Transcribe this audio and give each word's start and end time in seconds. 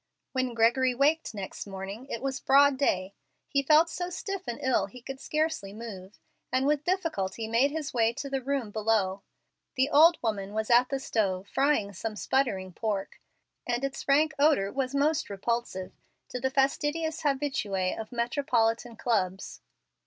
When 0.31 0.55
Gregory 0.55 0.95
waked 0.95 1.35
next 1.35 1.67
morning, 1.67 2.07
it 2.07 2.23
was 2.23 2.39
broad 2.39 2.75
day. 2.75 3.13
He 3.47 3.61
felt 3.61 3.87
so 3.87 4.09
stiff 4.09 4.47
and 4.47 4.57
ill 4.59 4.87
he 4.87 4.99
could 4.99 5.19
scarcely 5.19 5.73
move, 5.73 6.19
and 6.51 6.65
with 6.65 6.85
difficulty 6.85 7.47
made 7.47 7.69
his 7.69 7.93
way 7.93 8.11
to 8.13 8.27
the 8.27 8.41
room 8.41 8.71
below. 8.71 9.21
The 9.75 9.91
old 9.91 10.17
woman 10.23 10.55
was 10.55 10.71
at 10.71 10.89
the 10.89 10.97
stove, 10.99 11.47
frying 11.47 11.93
some 11.93 12.15
sputtering 12.15 12.73
pork, 12.73 13.21
and 13.67 13.83
its 13.83 14.07
rank 14.07 14.33
odor 14.39 14.71
was 14.71 14.95
most 14.95 15.29
repulsive 15.29 15.91
to 16.29 16.39
the 16.39 16.49
fastidious 16.49 17.21
habitue 17.21 17.75
of 17.95 18.11
metropolitan 18.11 18.95
clubs. 18.95 19.61